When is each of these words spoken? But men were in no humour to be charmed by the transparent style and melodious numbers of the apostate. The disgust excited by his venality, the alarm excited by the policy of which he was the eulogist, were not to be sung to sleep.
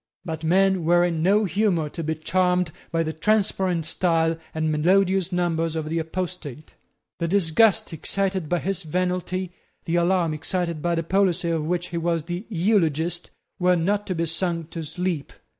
But 0.25 0.43
men 0.43 0.83
were 0.83 1.03
in 1.05 1.21
no 1.21 1.45
humour 1.45 1.87
to 1.89 2.03
be 2.03 2.15
charmed 2.15 2.71
by 2.91 3.03
the 3.03 3.13
transparent 3.13 3.85
style 3.85 4.35
and 4.51 4.71
melodious 4.71 5.31
numbers 5.31 5.75
of 5.75 5.87
the 5.89 5.99
apostate. 5.99 6.73
The 7.19 7.27
disgust 7.27 7.93
excited 7.93 8.49
by 8.49 8.61
his 8.61 8.81
venality, 8.81 9.51
the 9.85 9.97
alarm 9.97 10.33
excited 10.33 10.81
by 10.81 10.95
the 10.95 11.03
policy 11.03 11.51
of 11.51 11.65
which 11.65 11.89
he 11.89 11.97
was 11.99 12.23
the 12.23 12.47
eulogist, 12.49 13.29
were 13.59 13.75
not 13.75 14.07
to 14.07 14.15
be 14.15 14.25
sung 14.25 14.65
to 14.71 14.81
sleep. 14.81 15.33